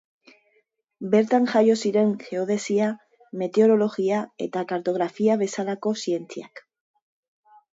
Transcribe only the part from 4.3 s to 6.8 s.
eta kartografia bezalako zientziak.